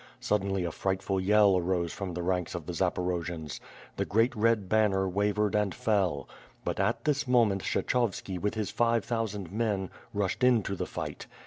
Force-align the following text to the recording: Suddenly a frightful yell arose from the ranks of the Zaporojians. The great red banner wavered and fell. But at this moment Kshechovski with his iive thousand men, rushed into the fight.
Suddenly 0.19 0.63
a 0.65 0.71
frightful 0.71 1.19
yell 1.21 1.55
arose 1.57 1.93
from 1.93 2.15
the 2.15 2.23
ranks 2.23 2.55
of 2.55 2.65
the 2.65 2.73
Zaporojians. 2.73 3.59
The 3.97 4.05
great 4.05 4.35
red 4.35 4.67
banner 4.67 5.07
wavered 5.07 5.53
and 5.53 5.75
fell. 5.75 6.27
But 6.65 6.79
at 6.79 7.05
this 7.05 7.27
moment 7.27 7.61
Kshechovski 7.61 8.39
with 8.39 8.55
his 8.55 8.71
iive 8.71 9.03
thousand 9.03 9.51
men, 9.51 9.91
rushed 10.11 10.43
into 10.43 10.75
the 10.75 10.87
fight. 10.87 11.27